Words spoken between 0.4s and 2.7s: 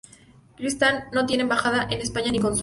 Kirguistán no tiene embajada en España ni consulados.